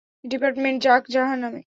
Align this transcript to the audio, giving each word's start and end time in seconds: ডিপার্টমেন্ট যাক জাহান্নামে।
ডিপার্টমেন্ট 0.23 0.77
যাক 0.83 1.03
জাহান্নামে। 1.09 1.61